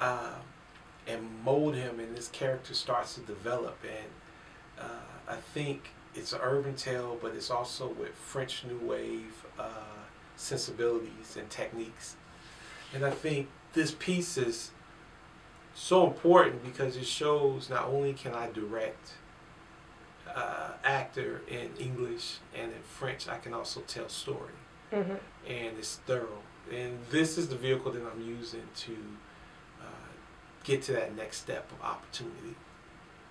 [0.00, 0.36] uh,
[1.06, 3.78] and mold him, and this character starts to develop.
[3.84, 9.44] And uh, I think it's an urban tale, but it's also with French New Wave
[9.58, 9.68] uh,
[10.36, 12.16] sensibilities and techniques
[12.92, 14.70] and I think this piece is
[15.74, 19.12] so important because it shows not only can I direct
[20.34, 24.52] uh, actor in English and in French, I can also tell story.
[24.92, 25.14] Mm-hmm.
[25.48, 26.42] And it's thorough.
[26.72, 28.96] And this is the vehicle that I'm using to
[29.80, 29.84] uh,
[30.64, 32.56] get to that next step of opportunity.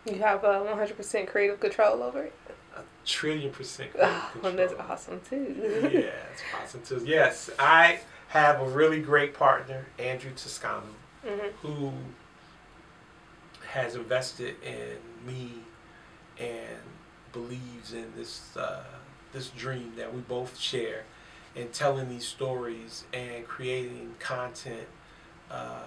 [0.06, 2.34] You have a 100% creative control over it?
[2.78, 3.92] A trillion percent.
[4.00, 5.56] Oh, well, that's awesome too.
[5.92, 7.04] yeah, it's awesome too.
[7.06, 10.84] Yes, I have a really great partner, Andrew Toscano,
[11.26, 11.68] mm-hmm.
[11.68, 11.92] who
[13.72, 15.52] has invested in me
[16.40, 16.80] and
[17.32, 18.84] believes in this uh,
[19.34, 21.04] this dream that we both share,
[21.56, 24.88] in telling these stories and creating content.
[25.50, 25.84] Uh,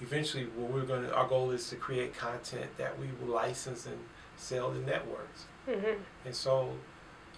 [0.00, 3.86] eventually, what we're going to our goal is to create content that we will license
[3.86, 3.98] and
[4.36, 5.44] sell to networks.
[5.70, 6.02] Mm-hmm.
[6.24, 6.70] And so,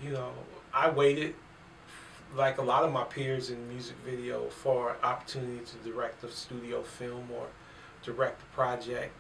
[0.03, 0.33] you know,
[0.73, 1.35] I waited
[2.35, 6.83] like a lot of my peers in music video for opportunity to direct a studio
[6.83, 7.47] film or
[8.03, 9.13] direct a project.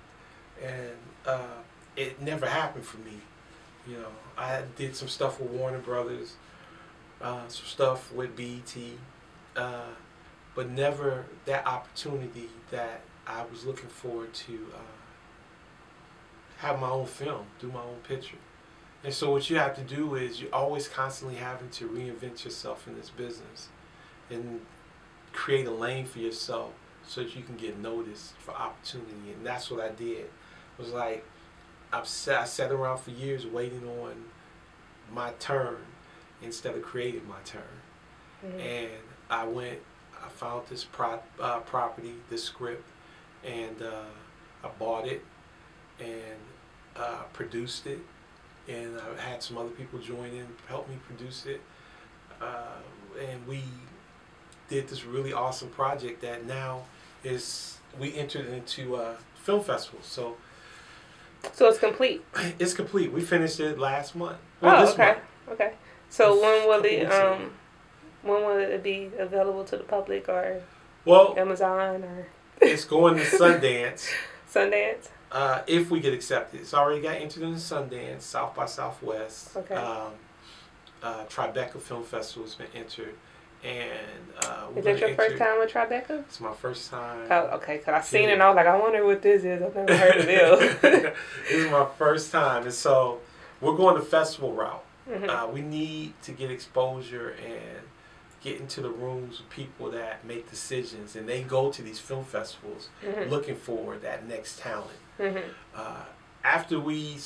[0.62, 0.96] And
[1.26, 1.60] uh,
[1.96, 3.20] it never happened for me
[3.86, 4.08] you know.
[4.38, 6.36] I did some stuff with warner brothers
[7.22, 8.76] uh, some stuff with bet
[9.56, 9.94] uh,
[10.54, 14.78] but never that opportunity that i was looking forward to uh,
[16.58, 18.38] have my own film do my own picture
[19.04, 22.86] and so what you have to do is you're always constantly having to reinvent yourself
[22.86, 23.68] in this business
[24.30, 24.60] and
[25.32, 26.70] create a lane for yourself
[27.04, 29.32] so that you can get noticed for opportunity.
[29.34, 30.18] And that's what I did.
[30.18, 30.30] It
[30.78, 31.24] was like
[31.92, 34.14] I've sat, I sat around for years waiting on
[35.12, 35.78] my turn
[36.40, 37.62] instead of creating my turn.
[38.46, 38.60] Mm-hmm.
[38.60, 38.90] And
[39.28, 39.80] I went,
[40.24, 42.88] I found this pro, uh, property, this script,
[43.44, 44.04] and uh,
[44.64, 45.24] I bought it
[45.98, 46.38] and
[46.96, 47.98] uh, produced it
[48.68, 51.60] and I had some other people join in, help me produce it,
[52.40, 52.78] uh,
[53.20, 53.62] and we
[54.68, 56.82] did this really awesome project that now
[57.24, 60.00] is we entered into a film festival.
[60.02, 60.36] So
[61.52, 62.24] So it's complete.
[62.58, 63.12] It's complete.
[63.12, 64.38] We finished it last month.
[64.60, 65.06] Well, oh, this okay.
[65.06, 65.18] month.
[65.50, 65.72] Okay.
[66.08, 67.50] So It's when will it um
[68.22, 70.62] when will it be available to the public or
[71.04, 72.26] Well, Amazon or
[72.60, 74.08] it's going to Sundance.
[74.52, 75.08] Sundance?
[75.32, 79.56] Uh, if we get accepted, it's already got entered into Sundance, South by Southwest.
[79.56, 79.74] Okay.
[79.74, 80.12] Um,
[81.02, 83.14] uh, Tribeca Film Festival has been entered,
[83.64, 83.88] and
[84.44, 86.20] uh, Is that your first time with Tribeca?
[86.20, 87.26] It's my first time.
[87.30, 89.62] Oh, okay, cause I seen it and I was like, I wonder what this is.
[89.62, 90.82] I've never heard of it.
[91.48, 93.20] this is my first time, and so
[93.62, 94.84] we're going the festival route.
[95.10, 95.28] Mhm.
[95.28, 97.80] Uh, we need to get exposure and
[98.44, 102.24] get into the rooms with people that make decisions, and they go to these film
[102.24, 103.30] festivals Mhm.
[103.30, 104.90] looking for that next talent.
[105.22, 105.44] Mhm.
[105.74, 106.04] Uh,
[106.44, 107.16] after we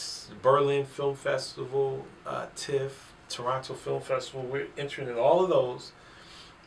[0.42, 5.92] Berlin Film Festival, uh, TIFF, Toronto Film Festival, we're entering in all of those.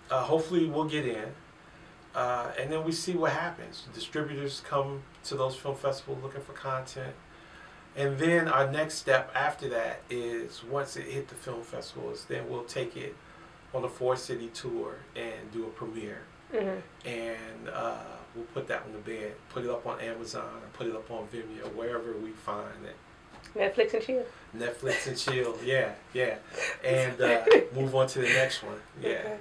[0.10, 1.36] Uh, hopefully, we'll get in,
[2.16, 3.88] uh, and then we see what happens.
[3.94, 7.14] Distributors come to those film festivals looking for content,
[7.96, 12.50] and then our next step after that is once it hit the film festivals, then
[12.50, 13.16] we'll take it
[13.74, 16.82] on a four city tour and do a premiere Mhm.
[17.06, 20.88] and uh, we'll put that on the bed, put it up on Amazon, or put
[20.88, 22.96] it up on Vimeo, wherever we find it.
[23.58, 24.26] Netflix and chill.
[24.56, 26.36] Netflix and chill, yeah, yeah,
[26.84, 27.44] and uh,
[27.76, 29.10] move on to the next one, yeah.
[29.10, 29.38] Okay.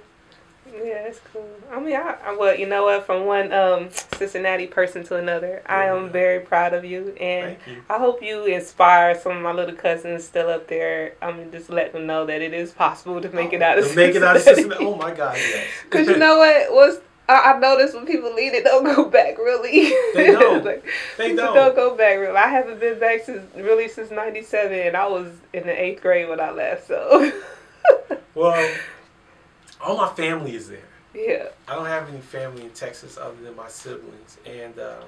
[0.83, 1.49] Yeah, that's cool.
[1.71, 3.03] I mean, I, I well, you know what?
[3.03, 6.11] From one um, Cincinnati person to another, I am Yeah.
[6.11, 7.83] very proud of you, and Thank you.
[7.89, 11.15] I hope you inspire some of my little cousins still up there.
[11.23, 13.87] I mean, just let them know that it is possible to make it out of
[13.89, 14.85] To make it out of Cincinnati.
[14.85, 15.65] Oh my God, yes.
[15.89, 16.99] Because you know what was
[17.29, 19.93] I, I noticed when people leave, they don't go back really.
[20.15, 20.65] They don't.
[20.65, 20.83] like,
[21.17, 21.53] they don't.
[21.53, 22.35] don't go back really.
[22.35, 26.27] I haven't been back since really since '97, and I was in the eighth grade
[26.27, 26.87] when I left.
[26.87, 27.31] So
[28.35, 28.75] Well,
[29.81, 30.79] all my family is there.
[31.13, 35.03] yeah, I don't have any family in Texas other than my siblings, and um,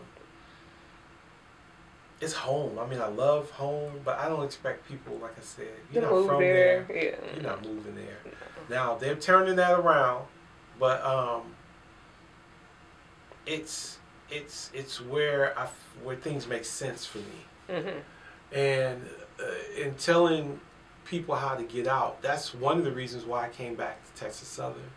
[2.20, 2.78] it's home.
[2.80, 6.28] I mean, I love home, but I don't expect people, like I said, you're not
[6.28, 6.86] from there.
[6.88, 7.04] there.
[7.04, 7.34] Yeah.
[7.34, 8.18] You're not moving there.
[8.70, 10.26] Now they're turning that around,
[10.80, 11.42] but um,
[13.46, 13.98] it's
[14.30, 15.68] it's it's where I
[16.04, 18.00] where things make sense for me, hmm
[18.56, 19.02] and
[19.40, 20.60] uh, in telling
[21.06, 22.22] people how to get out.
[22.22, 24.92] That's one of the reasons why I came back to Texas Southern,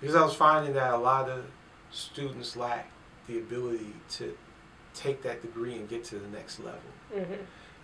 [0.00, 1.44] because I was finding that a lot of
[1.90, 2.90] students lack
[3.26, 4.36] the ability to
[4.94, 6.80] take that degree and get to the next level.
[7.12, 7.34] hmm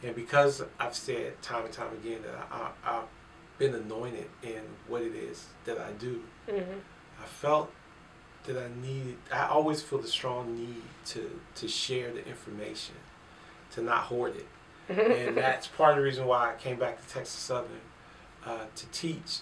[0.02, 3.04] And because I've said time and time again that I, I, I've
[3.58, 6.78] been anointed in what it is that I do, hmm
[7.22, 7.72] I felt
[8.52, 12.94] that I needed, I always feel the strong need to, to share the information,
[13.72, 14.46] to not hoard it.
[14.88, 17.80] And that's part of the reason why I came back to Texas Southern
[18.44, 19.38] uh, to teach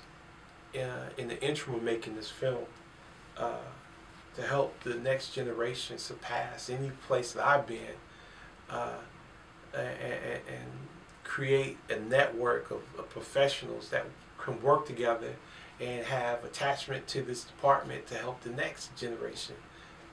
[0.75, 2.67] uh, in the interim of making this film
[3.37, 3.57] uh,
[4.37, 7.97] to help the next generation surpass any place that I've been
[8.71, 8.99] uh,
[9.75, 10.71] and, and, and
[11.25, 14.05] create a network of, of professionals that
[14.39, 15.35] can work together
[15.81, 19.55] and have attachment to this department to help the next generation,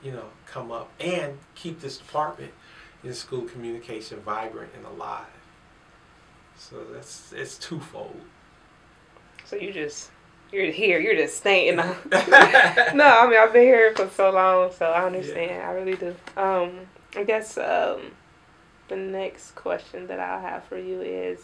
[0.03, 2.51] you know, come up and keep this department
[3.03, 5.25] in school communication vibrant and alive.
[6.57, 8.19] So that's it's twofold.
[9.43, 10.11] So you just
[10.51, 10.99] you're here.
[10.99, 11.75] You're just staying.
[11.75, 15.63] no, I mean I've been here for so long, so I understand.
[15.63, 16.15] I really do.
[16.37, 16.81] Um,
[17.15, 18.11] I guess um,
[18.87, 21.39] the next question that I'll have for you is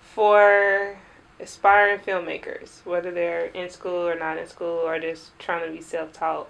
[0.00, 0.98] for
[1.40, 5.80] aspiring filmmakers, whether they're in school or not in school or just trying to be
[5.80, 6.48] self-taught.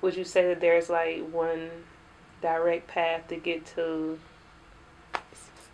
[0.00, 1.70] Would you say that there's like one
[2.40, 4.18] direct path to get to
[5.14, 5.20] oh,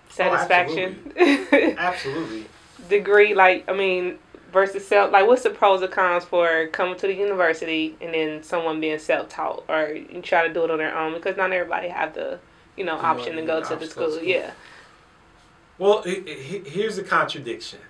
[0.09, 1.13] satisfaction?
[1.79, 2.47] Absolutely.
[2.89, 4.19] degree like i mean
[4.53, 8.43] versus self like what's the pros and cons for coming to the university and then
[8.43, 11.89] someone being self-taught or you try to do it on their own because not everybody
[11.89, 12.39] have the
[12.77, 14.23] you know option to go to the school school.
[14.23, 14.51] yeah
[15.79, 17.81] Well, it, it, here's the contradiction.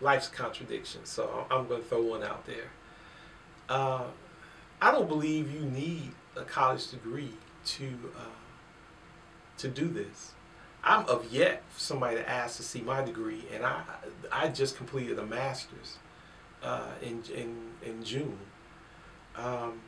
[0.00, 2.70] Life's a contradiction, so I'm going to throw one out there.
[3.68, 4.04] Uh,
[4.80, 7.32] I don't believe you need a college degree
[7.66, 8.20] to uh,
[9.58, 10.32] to do this.
[10.84, 13.82] I'm of yet for somebody to ask to see my degree, and I
[14.30, 15.98] I just completed a master's
[16.62, 18.38] uh, in in in June.
[19.36, 19.80] Um,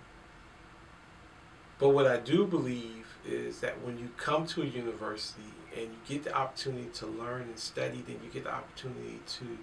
[1.78, 5.42] but what I do believe is that when you come to a university
[5.74, 9.58] and you get the opportunity to learn and study, then you get the opportunity to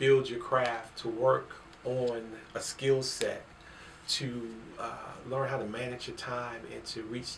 [0.00, 1.50] build your craft, to work
[1.84, 2.22] on
[2.54, 3.44] a skill set,
[4.08, 4.96] to uh,
[5.28, 7.36] learn how to manage your time and to reach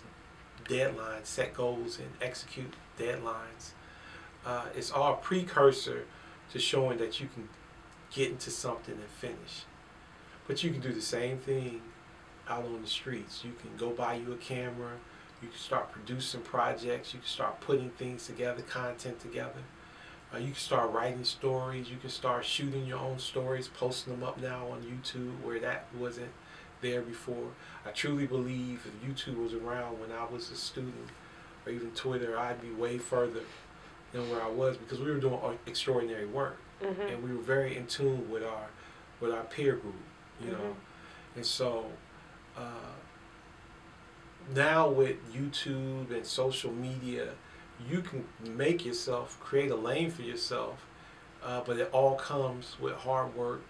[0.65, 3.73] deadlines, set goals, and execute deadlines.
[4.47, 6.05] Uh, it's all a precursor
[6.53, 7.49] to showing that you can
[8.15, 9.65] get into something and finish.
[10.47, 11.83] But you can do the same thing
[12.49, 13.43] out on the streets.
[13.45, 14.93] You can go buy you a camera.
[15.43, 17.13] You can start producing projects.
[17.13, 19.63] You can start putting things together, content together.
[20.33, 21.91] Uh, you can start writing stories.
[21.91, 25.87] You can start shooting your own stories, posting them up now on YouTube where that
[25.99, 26.31] wasn't
[26.81, 27.49] there before.
[27.87, 31.11] I truly believe if YouTube was around when I was a student,
[31.67, 33.41] or even Twitter, I'd be way further
[34.13, 37.01] than where I was because we were doing extraordinary work Mm-hmm.
[37.03, 38.67] and we were very in tune with our
[39.21, 39.95] with our peer group,
[40.45, 40.57] you know.
[40.59, 41.37] Mhm.
[41.37, 41.87] And so
[42.57, 42.61] uh,
[44.53, 47.29] now with YouTube and social media,
[47.91, 48.25] you can
[48.57, 50.87] make yourself create a lane for yourself,
[51.45, 53.65] uh, but it all comes with hard work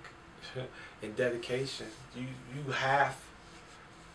[1.03, 1.87] and dedication.
[2.17, 3.17] You you have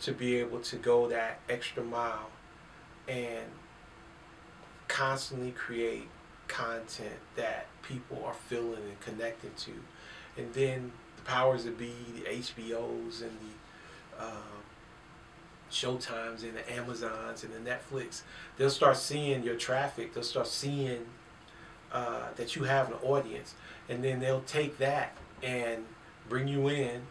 [0.02, 2.30] to be able to go that extra mile
[3.08, 3.46] and
[4.88, 6.08] constantly create
[6.48, 9.72] content that people are feeling and connecting to.
[10.38, 14.64] And then the powers that be, the HBOs and the um,
[15.72, 18.22] Showtimes and the Amazons and the Netflix,
[18.58, 20.14] they'll start seeing your traffic.
[20.14, 21.06] They'll start seeing
[21.92, 23.56] uh, that you have an audience.
[23.90, 25.86] And then they'll take that and
[26.30, 27.02] bring you in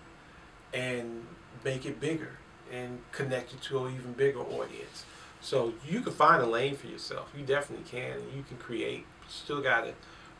[0.75, 1.27] and
[1.65, 2.33] make it bigger
[2.73, 5.05] and connect you to an even bigger audience.
[5.41, 7.33] So you can find a lane for yourself.
[7.37, 8.19] You definitely can.
[8.19, 9.01] And you can create.
[9.01, 9.93] You still got to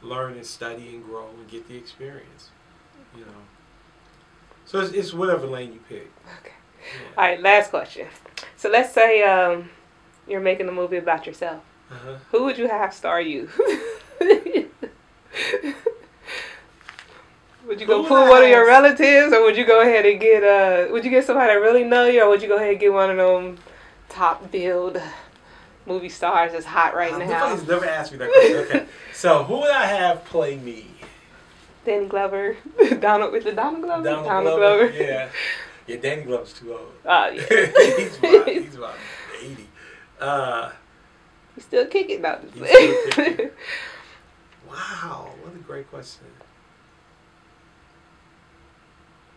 [0.03, 2.51] learn and study and grow and get the experience.
[3.15, 3.43] You know.
[4.65, 6.11] So it's, it's whatever lane you pick.
[6.41, 6.55] Okay.
[7.17, 8.07] All right, last question.
[8.57, 9.71] So let's say um,
[10.27, 11.63] you're making a movie about yourself.
[11.91, 12.17] Uh-huh.
[12.33, 13.49] Who would you have star you?
[17.67, 20.21] would you go Who pull one of your relatives, or would you go ahead and
[20.21, 20.91] get uh?
[20.93, 22.93] Would you get somebody that really know you, or would you go ahead and get
[22.93, 23.59] one of them
[24.09, 25.01] top build
[25.87, 27.27] movie stars that's hot right Uh, now?
[27.49, 28.57] Nobody's never asked me that question.
[28.57, 28.87] Okay.
[29.13, 30.87] so who would I have play me?
[31.85, 32.57] Danny Glover,
[33.01, 34.91] Donald with the Donald Glover, Donald, Glover.
[34.91, 35.29] Yeah.
[35.87, 36.93] Yeah, Danny Glover's too old.
[37.05, 37.43] Oh yeah,
[37.97, 38.95] he's, about, he's about
[39.43, 39.69] 80.
[40.21, 40.73] Uh,
[41.55, 43.51] he's still kicking out He's still kicking.
[44.69, 46.27] wow, what a great question.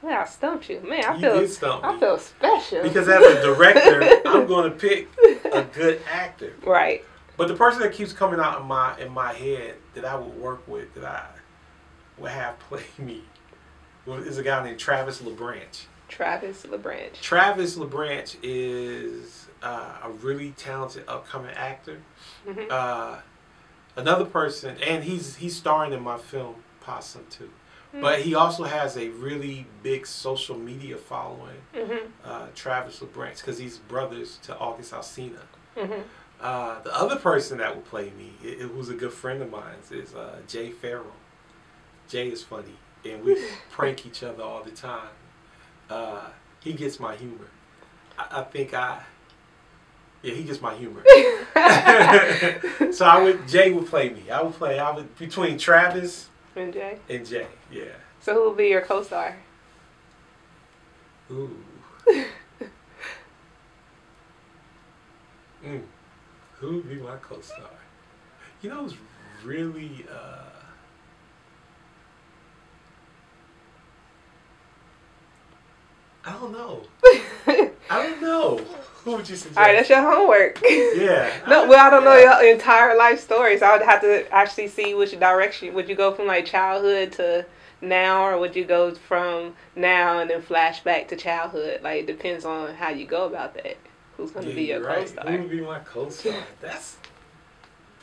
[0.02, 1.04] Man, I stumped you, man.
[1.04, 2.84] I you feel, stump I feel special.
[2.84, 5.10] Because as a director, I'm going to pick
[5.52, 6.54] a good actor.
[6.66, 7.04] right.
[7.36, 10.36] But the person that keeps coming out in my in my head that I would
[10.36, 11.26] work with, that I
[12.22, 13.24] would have play me,
[14.08, 15.86] is a guy named Travis LeBranch.
[16.10, 17.22] Travis LeBranch.
[17.22, 22.00] Travis LeBranch is uh, a really talented upcoming actor.
[22.46, 23.20] hmm Uh,
[23.96, 27.52] another person, and he's he's starring in my film Possum too.
[27.92, 33.58] But he also has a really big social media following, hmm uh, Travis LeBranch, because
[33.58, 35.44] he's brothers to August Alsina.
[35.76, 36.02] hmm
[36.42, 39.50] Uh, the other person that will play me, it, it was a good friend of
[39.52, 41.18] mine, is uh, Jay Farrell.
[42.08, 43.36] Jay is funny, and we
[43.72, 45.10] prank each other all the time.
[45.90, 46.28] Uh,
[46.60, 47.48] he gets my humor.
[48.18, 49.02] I, I think I,
[50.22, 51.04] yeah, he gets my humor.
[52.92, 54.30] so I would Jay would play me.
[54.30, 54.78] I would play.
[54.80, 57.00] I would between Travis and Jay.
[57.10, 57.48] and Jay.
[57.72, 57.86] Yeah.
[58.20, 59.38] So who will be your co-star?
[61.32, 61.56] Ooh.
[65.66, 65.82] mm.
[66.58, 67.70] Who would be my co-star?
[68.62, 68.96] You know, it was
[69.44, 70.06] really.
[70.12, 70.49] Uh,
[76.26, 76.82] I don't know.
[77.90, 78.58] I don't know.
[79.04, 79.58] Who would you suggest?
[79.58, 80.60] All right, that's your homework.
[80.64, 81.32] yeah.
[81.48, 84.68] No, well, I don't know your entire life story, so I would have to actually
[84.68, 85.74] see which direction.
[85.74, 87.46] Would you go from like childhood to
[87.82, 91.82] now, or would you go from now and then flash back to childhood?
[91.82, 93.78] Like, it depends on how you go about that.
[94.18, 95.00] Who's going to Yeah, be your right.
[95.00, 95.32] co-star?
[95.32, 96.34] Who would be my co-star?
[96.60, 96.98] That's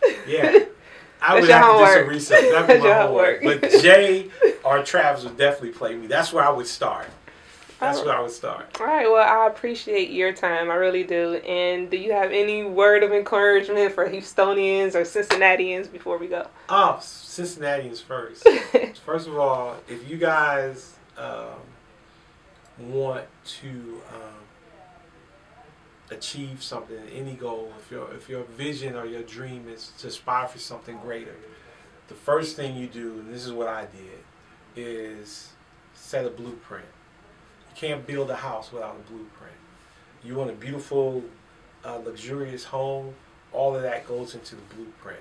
[0.26, 0.61] yeah.
[1.20, 2.09] I would have to do some homework.
[2.09, 2.40] research.
[2.40, 3.42] That'd That's be my homework.
[3.42, 3.61] homework.
[3.61, 4.31] But Jay
[4.64, 6.07] or Travis would definitely play me.
[6.07, 7.09] That's where I would start.
[7.79, 8.07] That's Oh.
[8.07, 8.81] where I would start.
[8.81, 10.71] All right, well, I appreciate your time.
[10.71, 11.35] I really do.
[11.35, 16.47] And do you have any word of encouragement for Houstonians or Cincinnatians before we go?
[16.71, 18.49] Oh, Cincinnatians first.
[19.05, 21.61] First of all, if you guys um,
[22.79, 23.27] want
[23.61, 24.33] to um,
[26.11, 30.49] achieve something, any goal, if your if your vision or your dream is to aspire
[30.49, 31.35] for something greater,
[32.09, 34.24] the first thing you do, and this is what I did,
[34.83, 35.51] is
[35.95, 36.87] set a blueprint.
[37.77, 39.53] Can't build a house without a blueprint.
[40.24, 41.22] You want a beautiful,
[41.85, 43.14] uh, luxurious home.
[43.53, 45.20] All of that goes into the blueprint.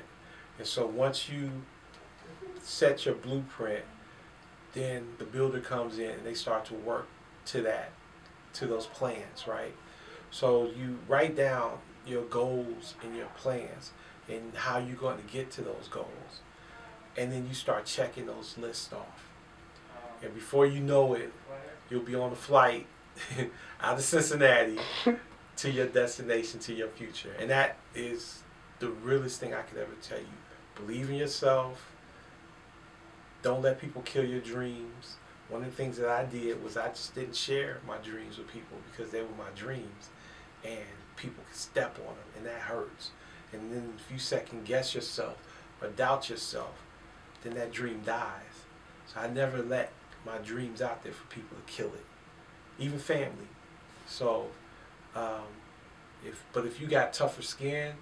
[0.57, 1.51] And so once you
[2.61, 3.83] set your blueprint,
[4.73, 7.07] then the builder comes in and they start to work
[7.47, 7.91] to that,
[8.53, 9.73] to those plans, right?
[10.31, 13.91] So you write down your goals and your plans
[14.29, 16.41] and how you're going to get to those goals.
[17.17, 19.27] And then you start checking those lists off.
[20.21, 21.31] And before you know it,
[21.89, 22.87] you'll be on a flight
[23.81, 24.79] out of Cincinnati
[25.57, 27.35] to your destination, to your future.
[27.39, 28.43] And that is
[28.79, 30.25] the realest thing I could ever tell you.
[30.75, 31.91] Believe in yourself.
[33.41, 35.15] Don't let people kill your dreams.
[35.49, 38.47] One of the things that I did was I just didn't share my dreams with
[38.51, 40.09] people because they were my dreams.
[40.63, 40.79] And
[41.15, 43.11] people could step on them, and that hurts.
[43.53, 45.37] And then if you second guess yourself
[45.81, 46.83] or doubt yourself,
[47.43, 48.65] then that dream dies.
[49.05, 49.91] So I never let
[50.25, 52.05] my dreams out there for people to kill it,
[52.79, 53.47] even family.
[54.07, 54.47] So,
[55.15, 55.43] um,
[56.25, 57.93] if but if you got tougher skin,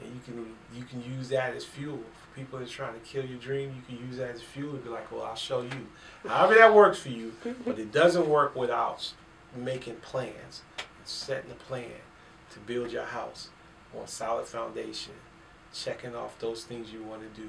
[0.00, 3.24] and you can you can use that as fuel for people that's trying to kill
[3.24, 3.74] your dream.
[3.76, 5.86] You can use that as fuel and be like, well, I'll show you.
[6.26, 7.32] However that works for you,
[7.64, 9.12] but it doesn't work without
[9.56, 10.62] making plans,
[11.04, 11.90] setting a plan
[12.52, 13.48] to build your house
[13.98, 15.14] on solid foundation,
[15.72, 17.48] checking off those things you want to do,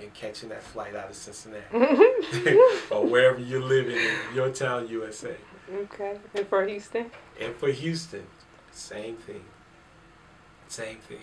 [0.00, 1.64] and catching that flight out of Cincinnati
[2.90, 5.36] or wherever you're living in your town, USA.
[5.72, 6.18] Okay.
[6.34, 7.10] And for Houston?
[7.40, 8.26] And for Houston,
[8.72, 9.44] same thing.
[10.68, 11.18] Same thing.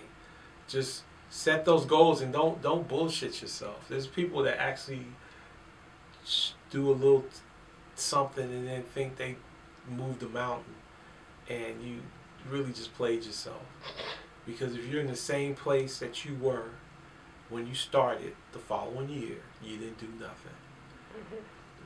[0.68, 3.86] Just set those goals and don't don't bullshit yourself.
[3.88, 5.06] There's people that actually
[6.70, 7.24] do a little
[7.94, 9.36] something and then think they
[9.88, 10.74] moved a mountain,
[11.48, 12.00] and you
[12.50, 13.62] really just played yourself.
[14.46, 16.70] Because if you're in the same place that you were
[17.52, 20.52] when you started the following year, you didn't do nothing.
[21.14, 21.42] Mm-hmm.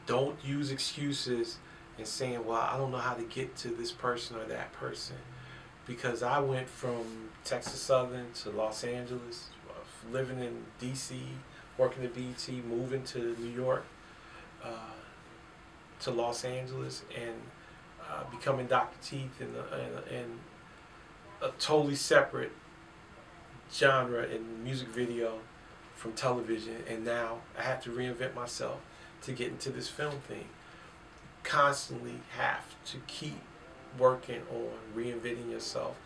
[0.07, 1.59] Don't use excuses
[1.99, 5.17] and saying, well, I don't know how to get to this person or that person.
[5.87, 9.49] Because I went from Texas Southern to Los Angeles,
[10.11, 11.21] living in D.C.,
[11.79, 13.85] working at BET, moving to New York,
[14.65, 14.69] uh,
[16.01, 17.35] to Los Angeles, and
[18.01, 18.97] uh, becoming Dr.
[19.03, 19.49] Teeth in,
[19.79, 20.39] in, in
[21.43, 22.53] a totally separate
[23.73, 25.39] genre in music video
[25.97, 28.81] from television, and now I have to reinvent myself
[29.23, 30.45] to get into this film thing.
[31.43, 33.41] Constantly have to keep
[33.99, 35.97] working on reinventing yourself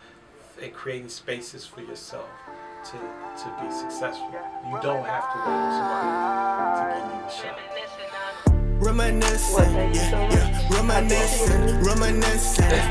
[0.61, 2.29] and creating spaces for yourself
[2.85, 4.31] to, to be successful.
[4.69, 6.09] You don't have to wait for somebody
[6.77, 7.59] to give you the shot.
[8.81, 12.81] Reminiscing, yeah, yeah, reminiscing, reminiscing.